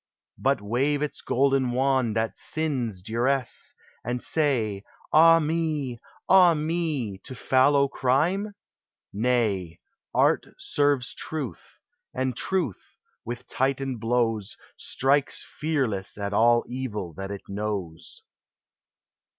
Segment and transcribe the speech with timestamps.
[0.39, 4.09] But wave its golden wand at sin's dun 346 POEMS OF SENTIMENT.
[4.09, 5.99] And say," Ah me!
[6.27, 8.55] ah me!" to fallow crime?
[9.13, 9.79] Nay;
[10.11, 11.77] Art serves Truth,
[12.15, 18.23] and Truth, with Titan blows, Strikes fearless at all evil that it knows.